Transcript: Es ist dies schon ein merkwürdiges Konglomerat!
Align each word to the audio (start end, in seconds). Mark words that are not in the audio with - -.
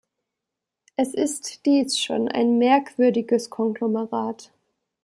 Es 0.95 1.13
ist 1.13 1.63
dies 1.67 1.99
schon 1.99 2.27
ein 2.27 2.57
merkwürdiges 2.57 3.51
Konglomerat! 3.51 4.51